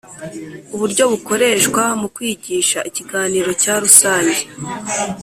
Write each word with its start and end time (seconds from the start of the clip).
Uburyo 0.75 1.03
bukoreshwa 1.11 1.83
mu 2.01 2.07
kwigisha 2.15 2.79
Ikiganiro 2.89 3.49
cya 3.61 3.73
rusange 3.83 4.41